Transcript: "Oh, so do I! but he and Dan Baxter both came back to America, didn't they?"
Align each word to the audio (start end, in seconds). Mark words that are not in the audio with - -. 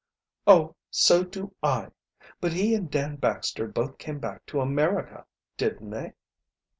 "Oh, 0.47 0.75
so 0.89 1.23
do 1.23 1.53
I! 1.61 1.89
but 2.39 2.53
he 2.53 2.73
and 2.73 2.89
Dan 2.89 3.17
Baxter 3.17 3.67
both 3.67 3.99
came 3.99 4.17
back 4.17 4.43
to 4.47 4.59
America, 4.59 5.27
didn't 5.59 5.91
they?" 5.91 6.13